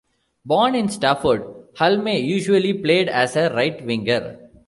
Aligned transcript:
Born 0.43 0.73
in 0.73 0.89
Stafford, 0.89 1.43
Hulme 1.75 2.23
usually 2.23 2.73
played 2.73 3.07
as 3.07 3.35
a 3.35 3.53
right-Winger. 3.53 4.49